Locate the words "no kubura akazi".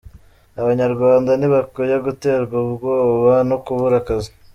3.49-4.31